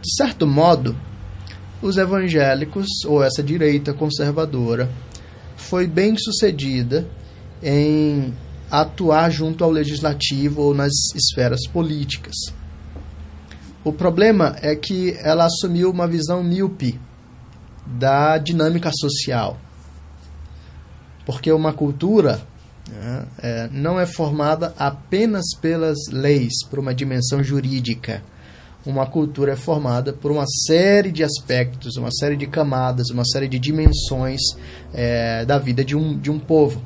de 0.00 0.14
certo 0.16 0.46
modo, 0.46 0.96
os 1.86 1.96
evangélicos, 1.96 2.86
ou 3.06 3.22
essa 3.22 3.42
direita 3.42 3.92
conservadora, 3.92 4.90
foi 5.56 5.86
bem 5.86 6.16
sucedida 6.16 7.06
em 7.62 8.34
atuar 8.70 9.30
junto 9.30 9.64
ao 9.64 9.70
legislativo 9.70 10.62
ou 10.62 10.74
nas 10.74 10.92
esferas 11.14 11.66
políticas. 11.66 12.34
O 13.84 13.92
problema 13.92 14.56
é 14.62 14.74
que 14.74 15.16
ela 15.20 15.44
assumiu 15.44 15.90
uma 15.90 16.08
visão 16.08 16.42
míope 16.42 16.98
da 17.86 18.36
dinâmica 18.36 18.90
social. 18.92 19.58
Porque 21.24 21.52
uma 21.52 21.72
cultura 21.72 22.40
né, 22.90 23.26
é, 23.38 23.68
não 23.70 23.98
é 23.98 24.06
formada 24.06 24.74
apenas 24.76 25.44
pelas 25.60 25.96
leis, 26.10 26.64
por 26.68 26.78
uma 26.78 26.94
dimensão 26.94 27.42
jurídica. 27.42 28.22
Uma 28.86 29.04
cultura 29.04 29.52
é 29.52 29.56
formada 29.56 30.12
por 30.12 30.30
uma 30.30 30.46
série 30.46 31.10
de 31.10 31.24
aspectos, 31.24 31.96
uma 31.96 32.12
série 32.12 32.36
de 32.36 32.46
camadas, 32.46 33.10
uma 33.10 33.24
série 33.24 33.48
de 33.48 33.58
dimensões 33.58 34.40
é, 34.94 35.44
da 35.44 35.58
vida 35.58 35.84
de 35.84 35.96
um, 35.96 36.16
de 36.16 36.30
um 36.30 36.38
povo. 36.38 36.80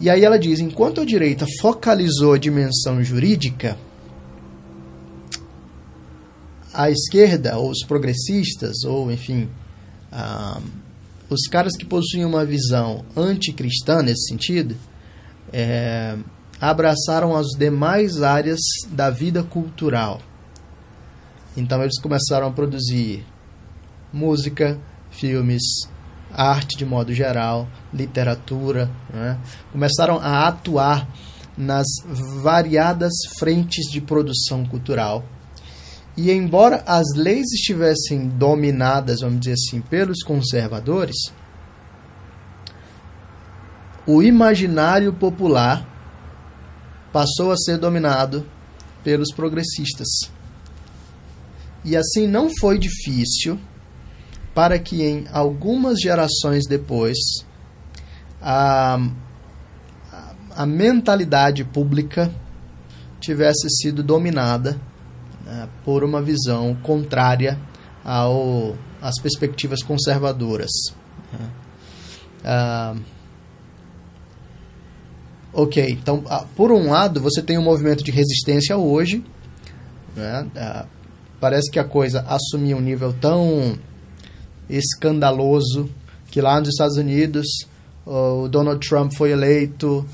E 0.00 0.08
aí 0.08 0.24
ela 0.24 0.38
diz: 0.38 0.60
enquanto 0.60 1.00
a 1.00 1.04
direita 1.04 1.44
focalizou 1.60 2.34
a 2.34 2.38
dimensão 2.38 3.02
jurídica, 3.02 3.76
a 6.72 6.88
esquerda, 6.88 7.58
ou 7.58 7.70
os 7.70 7.84
progressistas, 7.84 8.84
ou 8.84 9.10
enfim, 9.10 9.48
ah, 10.12 10.60
os 11.28 11.48
caras 11.48 11.76
que 11.76 11.84
possuem 11.84 12.24
uma 12.24 12.44
visão 12.44 13.04
anticristã 13.16 14.02
nesse 14.02 14.28
sentido, 14.28 14.76
é, 15.52 16.16
abraçaram 16.60 17.36
as 17.36 17.48
demais 17.58 18.22
áreas 18.22 18.60
da 18.90 19.10
vida 19.10 19.42
cultural. 19.42 20.20
Então 21.56 21.82
eles 21.82 22.00
começaram 22.00 22.46
a 22.46 22.52
produzir 22.52 23.24
música, 24.12 24.78
filmes, 25.10 25.62
arte 26.32 26.76
de 26.76 26.84
modo 26.84 27.12
geral, 27.12 27.68
literatura, 27.92 28.90
né? 29.12 29.38
começaram 29.72 30.18
a 30.18 30.46
atuar 30.46 31.08
nas 31.56 31.86
variadas 32.42 33.12
frentes 33.38 33.90
de 33.90 34.00
produção 34.00 34.64
cultural 34.64 35.24
e 36.16 36.30
embora 36.30 36.82
as 36.86 37.14
leis 37.16 37.50
estivessem 37.52 38.28
dominadas, 38.28 39.20
vamos 39.20 39.40
dizer 39.40 39.54
assim, 39.54 39.80
pelos 39.80 40.22
conservadores, 40.22 41.16
o 44.06 44.22
imaginário 44.22 45.12
popular 45.12 45.88
passou 47.12 47.52
a 47.52 47.56
ser 47.56 47.78
dominado 47.78 48.46
pelos 49.02 49.32
progressistas. 49.32 50.08
E 51.84 51.96
assim 51.96 52.26
não 52.26 52.50
foi 52.58 52.78
difícil 52.78 53.58
para 54.54 54.78
que 54.78 55.02
em 55.02 55.26
algumas 55.32 56.00
gerações 56.00 56.66
depois 56.66 57.16
a, 58.40 58.98
a 60.54 60.66
mentalidade 60.66 61.64
pública 61.64 62.30
tivesse 63.20 63.68
sido 63.70 64.02
dominada 64.02 64.80
né, 65.44 65.68
por 65.84 66.02
uma 66.02 66.20
visão 66.20 66.74
contrária 66.82 67.58
ao, 68.04 68.76
às 69.00 69.20
perspectivas 69.20 69.82
conservadoras. 69.82 70.70
Né. 71.32 71.50
Ah, 72.44 72.96
ok, 75.52 75.86
então, 75.90 76.24
ah, 76.28 76.44
por 76.56 76.72
um 76.72 76.90
lado, 76.90 77.20
você 77.20 77.42
tem 77.42 77.58
um 77.58 77.62
movimento 77.62 78.02
de 78.02 78.10
resistência 78.10 78.76
hoje. 78.76 79.24
Né, 80.16 80.48
ah, 80.56 80.86
parece 81.40 81.70
que 81.70 81.78
a 81.78 81.84
coisa 81.84 82.24
assumiu 82.28 82.76
um 82.76 82.80
nível 82.80 83.12
tão 83.12 83.78
escandaloso 84.68 85.88
que 86.30 86.40
lá 86.40 86.60
nos 86.60 86.68
Estados 86.68 86.96
Unidos 86.96 87.46
o 88.06 88.48
Donald 88.48 88.86
Trump 88.86 89.12
foi 89.16 89.30
eleito, 89.32 90.06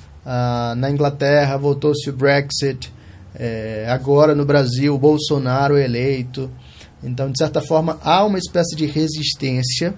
na 0.77 0.91
Inglaterra 0.91 1.57
voltou-se 1.57 2.09
o 2.11 2.13
Brexit, 2.13 2.93
é, 3.39 3.87
agora 3.89 4.35
no 4.35 4.45
Brasil, 4.45 4.95
o 4.95 4.99
Bolsonaro 4.99 5.77
eleito. 5.77 6.51
Então, 7.03 7.31
de 7.31 7.39
certa 7.39 7.61
forma, 7.61 7.99
há 8.03 8.25
uma 8.25 8.39
espécie 8.39 8.75
de 8.75 8.87
resistência, 8.87 9.95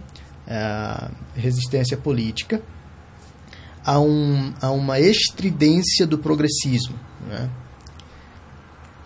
é, 0.47 1.11
resistência 1.37 1.97
política, 1.97 2.61
a, 3.85 4.00
um, 4.00 4.52
a 4.61 4.70
uma 4.70 4.99
estridência 5.00 6.06
do 6.06 6.18
progressismo. 6.18 6.99
Né? 7.26 7.49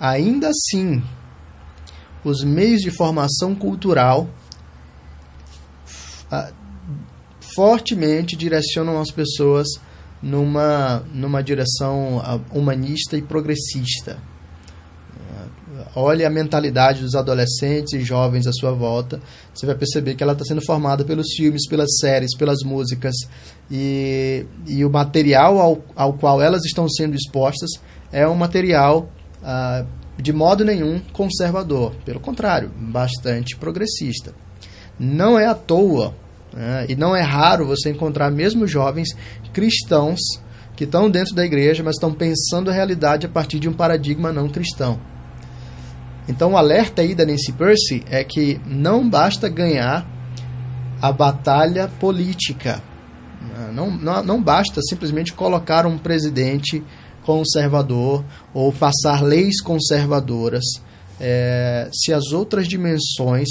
Ainda 0.00 0.49
assim, 0.49 1.02
os 2.25 2.43
meios 2.45 2.81
de 2.81 2.91
formação 2.91 3.55
cultural 3.55 4.29
fortemente 7.55 8.37
direcionam 8.37 9.01
as 9.01 9.11
pessoas 9.11 9.67
numa, 10.23 11.03
numa 11.13 11.43
direção 11.43 12.21
ah, 12.25 12.41
humanista 12.53 13.17
e 13.17 13.23
progressista. 13.23 14.19
Olhe 15.95 16.25
a 16.25 16.31
mentalidade 16.31 17.03
dos 17.03 17.15
adolescentes 17.15 17.93
e 17.93 18.03
jovens 18.03 18.47
à 18.47 18.53
sua 18.53 18.73
volta, 18.73 19.21
você 19.53 19.67
vai 19.67 19.75
perceber 19.75 20.15
que 20.15 20.23
ela 20.23 20.33
está 20.33 20.45
sendo 20.45 20.65
formada 20.65 21.05
pelos 21.05 21.35
filmes, 21.37 21.67
pelas 21.69 21.99
séries, 21.99 22.37
pelas 22.37 22.59
músicas, 22.65 23.15
e, 23.71 24.47
e 24.67 24.85
o 24.85 24.91
material 24.91 25.59
ao, 25.59 25.83
ao 25.95 26.13
qual 26.15 26.41
elas 26.41 26.65
estão 26.65 26.89
sendo 26.89 27.15
expostas 27.15 27.71
é 28.11 28.27
um 28.27 28.35
material 28.35 29.11
ah, 29.43 29.85
de 30.18 30.33
modo 30.33 30.64
nenhum 30.64 31.01
conservador, 31.12 31.94
pelo 32.05 32.20
contrário, 32.20 32.70
bastante 32.77 33.57
progressista. 33.57 34.35
Não 34.98 35.38
é 35.38 35.46
à 35.46 35.55
toa 35.55 36.14
né? 36.53 36.87
E 36.88 36.94
não 36.94 37.16
é 37.16 37.22
raro 37.22 37.66
você 37.66 37.90
encontrar 37.90 38.31
mesmo 38.31 38.66
jovens 38.66 39.09
cristãos 39.53 40.20
que 40.77 40.85
estão 40.85 41.11
dentro 41.11 41.35
da 41.35 41.44
igreja, 41.44 41.83
mas 41.83 41.96
estão 41.96 42.12
pensando 42.12 42.70
a 42.70 42.75
realidade 42.75 43.27
a 43.27 43.29
partir 43.29 43.59
de 43.59 43.68
um 43.68 43.72
paradigma 43.72 44.33
não 44.33 44.48
cristão. 44.48 45.01
Então 46.29 46.53
o 46.53 46.57
alerta 46.57 47.03
aí 47.03 47.14
da 47.14 47.27
Nancy 47.27 47.53
Percy 47.53 48.05
é 48.09 48.22
que 48.22 48.61
não 48.66 49.09
basta 49.09 49.48
ganhar 49.48 50.07
a 51.01 51.12
batalha 51.12 51.88
política. 52.01 52.81
Não, 53.72 53.90
não, 53.90 54.22
não 54.22 54.42
basta 54.42 54.81
simplesmente 54.83 55.33
colocar 55.33 55.85
um 55.85 55.98
presidente 55.98 56.83
conservador 57.25 58.25
ou 58.53 58.73
passar 58.73 59.23
leis 59.23 59.61
conservadoras 59.61 60.65
é, 61.21 61.89
se 61.93 62.13
as 62.13 62.33
outras 62.33 62.67
dimensões 62.67 63.49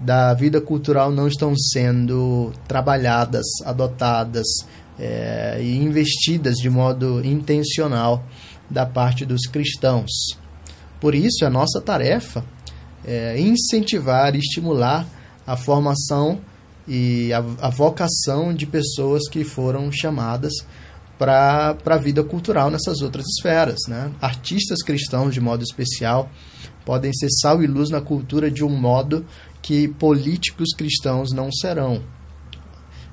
da 0.00 0.34
vida 0.34 0.60
cultural 0.60 1.10
não 1.10 1.28
estão 1.28 1.56
sendo 1.56 2.52
trabalhadas, 2.66 3.46
adotadas 3.64 4.46
é, 4.98 5.58
e 5.60 5.76
investidas 5.76 6.56
de 6.56 6.68
modo 6.68 7.24
intencional 7.24 8.24
da 8.68 8.84
parte 8.84 9.24
dos 9.24 9.46
cristãos. 9.46 10.10
Por 11.00 11.14
isso, 11.14 11.44
é 11.44 11.48
nossa 11.48 11.80
tarefa 11.80 12.44
é 13.04 13.38
incentivar 13.38 14.34
e 14.34 14.38
estimular 14.38 15.06
a 15.46 15.56
formação 15.56 16.40
e 16.88 17.32
a, 17.32 17.38
a 17.60 17.68
vocação 17.68 18.54
de 18.54 18.66
pessoas 18.66 19.28
que 19.28 19.44
foram 19.44 19.92
chamadas 19.92 20.52
para 21.18 21.76
a 21.84 21.96
vida 21.96 22.22
cultural 22.22 22.70
nessas 22.70 23.00
outras 23.00 23.26
esferas. 23.26 23.78
Né? 23.88 24.12
Artistas 24.20 24.82
cristãos, 24.82 25.34
de 25.34 25.40
modo 25.40 25.62
especial, 25.62 26.30
podem 26.84 27.12
ser 27.12 27.28
sal 27.40 27.62
e 27.62 27.66
luz 27.66 27.90
na 27.90 28.00
cultura 28.00 28.50
de 28.50 28.64
um 28.64 28.68
modo 28.68 29.24
que 29.62 29.88
políticos 29.88 30.70
cristãos 30.76 31.32
não 31.32 31.50
serão. 31.50 32.02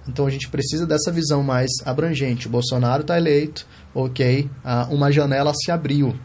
Então 0.08 0.26
a 0.26 0.30
gente 0.30 0.50
precisa 0.50 0.86
dessa 0.86 1.12
visão 1.12 1.44
mais 1.44 1.70
abrangente. 1.86 2.48
O 2.48 2.50
Bolsonaro 2.50 3.02
está 3.02 3.18
eleito, 3.18 3.66
ok, 3.94 4.50
uh, 4.66 4.94
uma 4.94 5.12
janela 5.12 5.54
se 5.54 5.72
abriu. 5.72 6.16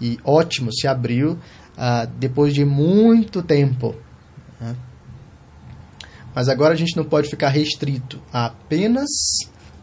E 0.00 0.18
ótimo, 0.24 0.72
se 0.72 0.88
abriu 0.88 1.32
uh, 1.32 2.06
depois 2.18 2.52
de 2.52 2.64
muito 2.64 3.42
tempo. 3.42 3.94
Né? 4.60 4.74
Mas 6.34 6.48
agora 6.48 6.74
a 6.74 6.76
gente 6.76 6.96
não 6.96 7.04
pode 7.04 7.28
ficar 7.28 7.50
restrito 7.50 8.20
a 8.32 8.46
apenas 8.46 9.08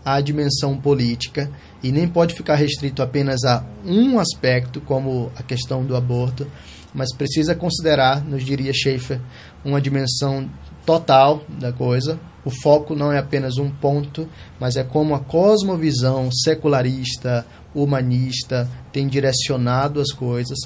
à 0.04 0.20
dimensão 0.22 0.78
política 0.78 1.50
e 1.84 1.92
nem 1.92 2.08
pode 2.08 2.34
ficar 2.34 2.56
restrito 2.56 3.02
apenas 3.02 3.44
a 3.44 3.64
um 3.86 4.20
aspecto, 4.20 4.82
como 4.82 5.32
a 5.36 5.44
questão 5.44 5.86
do 5.86 5.96
aborto, 5.96 6.48
mas 6.94 7.14
precisa 7.14 7.56
considerar, 7.56 8.24
nos 8.24 8.44
diria 8.44 8.74
Schaefer, 8.74 9.20
uma 9.64 9.80
dimensão 9.80 10.50
total 10.86 11.44
da 11.48 11.72
coisa. 11.72 12.20
O 12.44 12.50
foco 12.50 12.96
não 12.96 13.12
é 13.12 13.20
apenas 13.20 13.58
um 13.58 13.70
ponto, 13.70 14.28
mas 14.60 14.76
é 14.76 14.84
como 14.84 15.14
a 15.14 15.20
cosmovisão 15.20 16.30
secularista, 16.32 17.46
humanista 17.74 18.68
tem 18.92 19.08
direcionado 19.08 20.02
as 20.02 20.12
coisas 20.12 20.58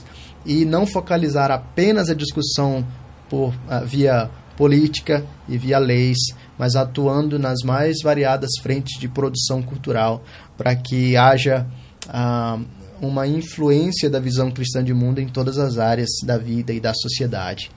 e 0.46 0.66
não 0.66 0.88
focalizar 0.88 1.52
apenas 1.52 2.10
a 2.10 2.16
discussão 2.16 2.86
por 3.30 3.50
uh, 3.50 3.86
via 3.86 4.30
política 4.58 5.26
e 5.48 5.58
via 5.58 5.78
leis, 5.78 6.18
mas 6.58 6.76
atuando 6.76 7.38
nas 7.38 7.62
mais 7.64 7.98
variadas 8.04 8.52
frentes 8.62 9.00
de 9.00 9.08
produção 9.08 9.62
cultural 9.62 10.24
para 10.58 10.76
que 10.76 11.18
haja 11.18 11.66
uh, 12.08 12.64
uma 13.02 13.28
influência 13.28 14.10
da 14.10 14.20
visão 14.20 14.50
cristã 14.52 14.84
de 14.84 14.94
mundo 14.94 15.20
em 15.20 15.28
todas 15.28 15.58
as 15.58 15.78
áreas 15.78 16.10
da 16.24 16.38
vida 16.38 16.74
e 16.74 16.80
da 16.80 16.94
sociedade. 16.94 17.70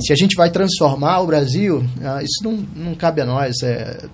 Se 0.00 0.12
a 0.12 0.16
gente 0.16 0.36
vai 0.36 0.50
transformar 0.50 1.20
o 1.20 1.26
Brasil, 1.26 1.84
ah, 2.02 2.22
isso 2.22 2.42
não, 2.42 2.52
não 2.52 2.94
cabe 2.94 3.20
a 3.20 3.26
nós. 3.26 3.62
É, 3.62 4.04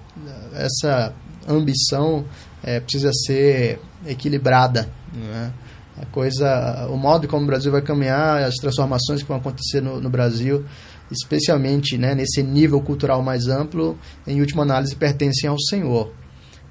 essa 0.54 1.12
ambição 1.46 2.24
é, 2.62 2.80
precisa 2.80 3.12
ser 3.12 3.78
equilibrada. 4.06 4.88
Né? 5.12 5.52
A 6.00 6.06
coisa, 6.06 6.88
o 6.90 6.96
modo 6.96 7.28
como 7.28 7.42
o 7.42 7.46
Brasil 7.46 7.70
vai 7.70 7.82
caminhar, 7.82 8.42
as 8.42 8.54
transformações 8.54 9.22
que 9.22 9.28
vão 9.28 9.36
acontecer 9.36 9.80
no, 9.80 10.00
no 10.00 10.08
Brasil, 10.08 10.64
especialmente 11.10 11.98
né, 11.98 12.14
nesse 12.14 12.42
nível 12.42 12.80
cultural 12.80 13.22
mais 13.22 13.46
amplo, 13.46 13.98
em 14.26 14.40
última 14.40 14.62
análise, 14.62 14.96
pertencem 14.96 15.48
ao 15.48 15.58
Senhor. 15.58 16.12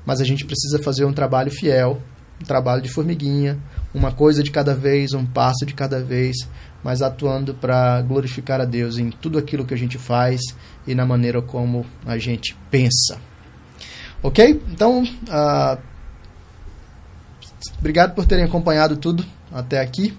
mas 0.05 0.19
a 0.19 0.25
gente 0.25 0.45
precisa 0.45 0.79
fazer 0.79 1.05
um 1.05 1.13
trabalho 1.13 1.49
fiel, 1.49 2.01
um 2.41 2.45
trabalho 2.45 2.81
de 2.81 2.89
formiguinha, 2.89 3.57
uma 3.93 4.11
coisa 4.11 4.43
de 4.43 4.51
cada 4.51 4.75
vez, 4.75 5.13
um 5.13 5.25
passo 5.25 5.65
de 5.65 5.73
cada 5.73 6.03
vez, 6.03 6.35
mas 6.83 7.01
atuando 7.01 7.53
para 7.53 8.01
glorificar 8.01 8.59
a 8.59 8.65
Deus 8.65 8.97
em 8.97 9.09
tudo 9.09 9.37
aquilo 9.37 9.65
que 9.65 9.73
a 9.73 9.77
gente 9.77 9.97
faz 9.97 10.41
e 10.85 10.93
na 10.93 11.05
maneira 11.05 11.41
como 11.41 11.85
a 12.05 12.17
gente 12.17 12.57
pensa. 12.69 13.17
Ok? 14.21 14.61
Então, 14.69 15.03
uh, 15.03 15.77
obrigado 17.79 18.13
por 18.13 18.25
terem 18.25 18.43
acompanhado 18.43 18.97
tudo 18.97 19.25
até 19.51 19.79
aqui. 19.79 20.17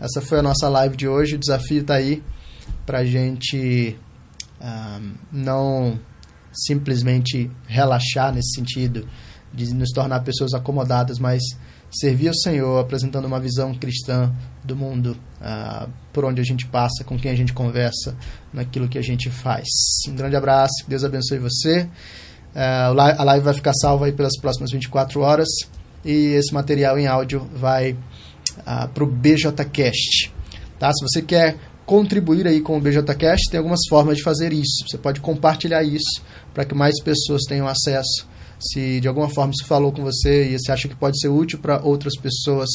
Essa 0.00 0.20
foi 0.20 0.38
a 0.38 0.42
nossa 0.42 0.68
live 0.68 0.96
de 0.96 1.08
hoje. 1.08 1.34
O 1.34 1.38
desafio 1.38 1.80
está 1.80 1.94
aí 1.94 2.22
para 2.88 3.00
a 3.00 3.04
gente 3.04 3.98
uh, 4.62 5.12
não 5.30 6.00
simplesmente 6.50 7.50
relaxar 7.66 8.32
nesse 8.32 8.54
sentido 8.54 9.06
de 9.52 9.74
nos 9.74 9.90
tornar 9.90 10.20
pessoas 10.20 10.54
acomodadas, 10.54 11.18
mas 11.18 11.42
servir 11.90 12.28
ao 12.28 12.34
Senhor, 12.34 12.80
apresentando 12.80 13.26
uma 13.26 13.38
visão 13.38 13.74
cristã 13.74 14.34
do 14.64 14.74
mundo, 14.74 15.18
uh, 15.38 15.86
por 16.14 16.24
onde 16.24 16.40
a 16.40 16.44
gente 16.44 16.64
passa, 16.64 17.04
com 17.04 17.18
quem 17.18 17.30
a 17.30 17.34
gente 17.34 17.52
conversa, 17.52 18.16
naquilo 18.54 18.88
que 18.88 18.96
a 18.96 19.02
gente 19.02 19.28
faz. 19.28 19.68
Um 20.08 20.14
grande 20.14 20.36
abraço, 20.36 20.72
Deus 20.88 21.04
abençoe 21.04 21.38
você. 21.38 21.82
Uh, 22.54 22.98
a 23.18 23.22
live 23.24 23.44
vai 23.44 23.52
ficar 23.52 23.74
salva 23.74 24.06
aí 24.06 24.12
pelas 24.12 24.32
próximas 24.40 24.70
24 24.70 25.20
horas 25.20 25.48
e 26.02 26.32
esse 26.32 26.54
material 26.54 26.98
em 26.98 27.06
áudio 27.06 27.46
vai 27.54 27.92
uh, 27.92 28.88
para 28.94 29.04
o 29.04 29.06
BJCast. 29.06 30.32
Tá? 30.78 30.90
Se 30.90 31.04
você 31.04 31.20
quer 31.20 31.67
contribuir 31.88 32.46
aí 32.46 32.60
com 32.60 32.76
o 32.76 32.80
BJCast, 32.80 33.50
tem 33.50 33.56
algumas 33.56 33.80
formas 33.88 34.18
de 34.18 34.22
fazer 34.22 34.52
isso. 34.52 34.84
Você 34.86 34.98
pode 34.98 35.20
compartilhar 35.20 35.82
isso 35.82 36.22
para 36.52 36.66
que 36.66 36.74
mais 36.74 37.02
pessoas 37.02 37.44
tenham 37.48 37.66
acesso 37.66 38.28
se 38.60 39.00
de 39.00 39.08
alguma 39.08 39.28
forma 39.28 39.52
se 39.52 39.64
falou 39.64 39.92
com 39.92 40.02
você 40.02 40.50
e 40.50 40.58
você 40.58 40.72
acha 40.72 40.88
que 40.88 40.96
pode 40.96 41.18
ser 41.20 41.28
útil 41.28 41.58
para 41.58 41.80
outras 41.82 42.14
pessoas, 42.20 42.68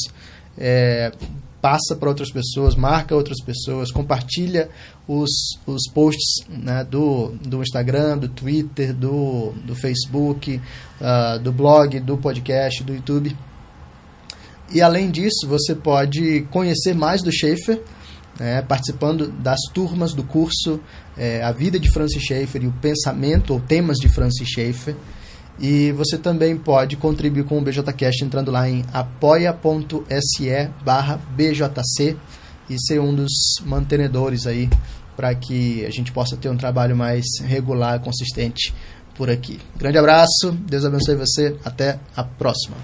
é, 0.56 1.12
passa 1.60 1.94
para 1.94 2.08
outras 2.08 2.30
pessoas, 2.30 2.74
marca 2.74 3.14
outras 3.14 3.42
pessoas, 3.44 3.90
compartilha 3.90 4.68
os, 5.06 5.30
os 5.66 5.82
posts 5.92 6.46
né, 6.48 6.84
do, 6.84 7.32
do 7.42 7.62
Instagram, 7.62 8.18
do 8.18 8.28
Twitter, 8.28 8.94
do, 8.94 9.52
do 9.64 9.74
Facebook, 9.74 10.60
uh, 11.00 11.38
do 11.38 11.52
blog, 11.52 12.00
do 12.00 12.16
podcast, 12.16 12.82
do 12.82 12.94
YouTube. 12.94 13.36
E 14.72 14.80
além 14.80 15.10
disso, 15.10 15.46
você 15.46 15.74
pode 15.74 16.42
conhecer 16.50 16.94
mais 16.94 17.22
do 17.22 17.30
Schaefer, 17.30 17.82
né, 18.38 18.62
participando 18.62 19.28
das 19.28 19.58
turmas 19.72 20.12
do 20.12 20.24
curso 20.24 20.80
é, 21.16 21.42
A 21.42 21.52
Vida 21.52 21.78
de 21.78 21.90
Francis 21.92 22.22
Schaeffer 22.22 22.62
e 22.62 22.66
o 22.66 22.72
Pensamento 22.72 23.52
ou 23.52 23.60
Temas 23.60 23.98
de 23.98 24.08
Francis 24.08 24.48
Schaeffer. 24.48 24.96
E 25.58 25.92
você 25.92 26.18
também 26.18 26.56
pode 26.56 26.96
contribuir 26.96 27.44
com 27.44 27.58
o 27.58 27.62
BJCast 27.62 28.24
entrando 28.24 28.50
lá 28.50 28.68
em 28.68 28.84
apoia.se 28.92 30.70
barra 30.84 31.20
BJC 31.36 32.16
e 32.68 32.76
ser 32.78 33.00
um 33.00 33.14
dos 33.14 33.32
mantenedores 33.64 34.46
aí 34.46 34.68
para 35.16 35.32
que 35.34 35.84
a 35.84 35.90
gente 35.90 36.10
possa 36.10 36.36
ter 36.36 36.48
um 36.48 36.56
trabalho 36.56 36.96
mais 36.96 37.24
regular, 37.40 38.00
consistente 38.00 38.74
por 39.14 39.30
aqui. 39.30 39.60
Grande 39.76 39.98
abraço, 39.98 40.50
Deus 40.66 40.84
abençoe 40.84 41.14
você, 41.14 41.56
até 41.64 42.00
a 42.16 42.24
próxima. 42.24 42.76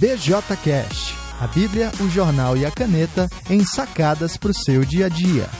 BJCast, 0.00 1.14
a 1.42 1.46
Bíblia, 1.48 1.90
o 1.98 2.08
jornal 2.08 2.56
e 2.56 2.64
a 2.64 2.70
caneta 2.70 3.28
em 3.50 3.64
sacadas 3.64 4.36
para 4.36 4.52
o 4.52 4.54
seu 4.54 4.84
dia 4.84 5.06
a 5.06 5.08
dia. 5.08 5.50